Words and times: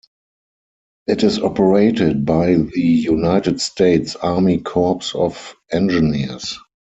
It 1.05 1.21
is 1.21 1.37
operated 1.37 2.25
by 2.25 2.55
the 2.55 2.81
United 2.81 3.61
States 3.61 4.15
Army 4.15 4.57
Corps 4.57 5.13
of 5.13 5.53
Engineers. 5.71 6.57